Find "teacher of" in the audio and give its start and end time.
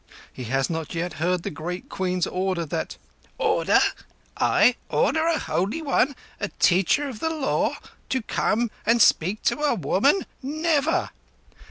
6.57-7.19